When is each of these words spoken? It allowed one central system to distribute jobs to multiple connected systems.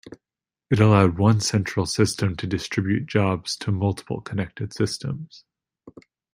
It 0.71 0.79
allowed 0.79 1.19
one 1.19 1.41
central 1.41 1.85
system 1.85 2.35
to 2.37 2.47
distribute 2.47 3.05
jobs 3.05 3.55
to 3.57 3.71
multiple 3.71 4.19
connected 4.19 4.73
systems. 4.73 5.45